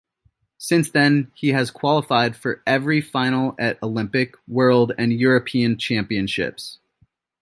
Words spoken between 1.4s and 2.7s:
has qualified for